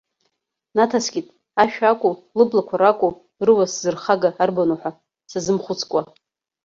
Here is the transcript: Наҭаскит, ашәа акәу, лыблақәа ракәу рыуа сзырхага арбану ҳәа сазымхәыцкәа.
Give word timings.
Наҭаскит, 0.75 1.27
ашәа 1.61 1.87
акәу, 1.91 2.15
лыблақәа 2.37 2.75
ракәу 2.81 3.11
рыуа 3.45 3.65
сзырхага 3.71 4.29
арбану 4.43 4.77
ҳәа 4.79 4.91
сазымхәыцкәа. 5.29 6.01